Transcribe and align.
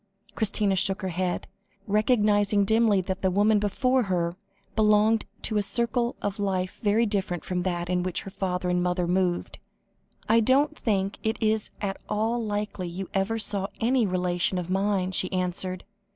Christina 0.33 0.75
shook 0.75 1.03
her 1.03 1.09
head, 1.09 1.45
recognising 1.85 2.65
dimly 2.65 3.01
that 3.01 3.21
the 3.21 3.29
woman 3.29 3.59
before 3.59 4.01
her, 4.01 4.35
belonged 4.75 5.27
to 5.43 5.57
a 5.57 5.61
circle 5.61 6.15
of 6.23 6.39
life 6.39 6.79
very 6.81 7.05
different 7.05 7.45
from 7.45 7.61
that 7.61 7.87
in 7.87 8.01
which 8.01 8.23
her 8.23 8.31
father 8.31 8.67
and 8.67 8.81
mother 8.81 9.03
had 9.05 9.11
moved. 9.13 9.59
"I 10.27 10.39
don't 10.39 10.75
think 10.75 11.19
it 11.21 11.37
is 11.39 11.69
at 11.81 11.97
all 12.09 12.43
likely 12.43 12.87
you 12.87 13.09
ever 13.13 13.37
saw 13.37 13.67
any 13.79 14.07
relation 14.07 14.57
of 14.57 14.71
mine," 14.71 15.11
she 15.11 15.31
answered. 15.31 15.83